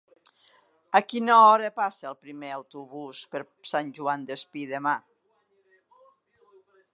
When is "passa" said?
1.75-2.07